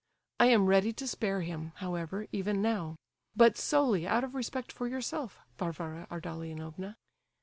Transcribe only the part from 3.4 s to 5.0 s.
solely out of respect for